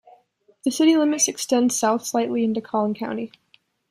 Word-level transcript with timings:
The 0.63 0.71
city 0.71 0.97
limits 0.97 1.27
extend 1.27 1.71
south 1.71 2.07
slightly 2.07 2.43
into 2.43 2.59
Collin 2.59 2.95
County. 2.95 3.31